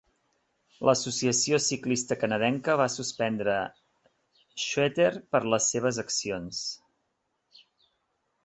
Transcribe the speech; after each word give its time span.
L'Associació 0.87 1.59
ciclista 1.65 2.17
canadenca 2.23 2.77
va 2.81 2.87
suspendre 2.93 3.59
Schroeter 4.63 5.11
per 5.37 5.45
les 5.55 5.71
seves 5.75 6.01
accions. 6.05 6.67